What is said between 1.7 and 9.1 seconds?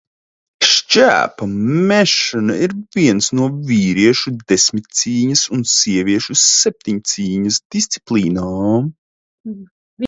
mešana ir viena no vīriešu desmitcīņas un sieviešu septiņcīņas disciplīnām.